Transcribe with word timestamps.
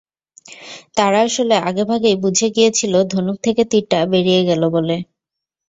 তারা 0.97 1.19
আসলে 1.27 1.55
আগেভাগেই 1.69 2.15
বুঝে 2.23 2.47
গিয়েছিল, 2.55 2.93
ধনুক 3.11 3.37
থেকে 3.45 3.61
তিরটা 3.71 3.99
বেরিয়ে 4.11 4.41
গেল 4.49 4.61
বলে। 4.75 4.95